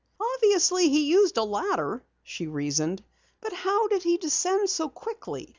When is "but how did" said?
3.39-4.01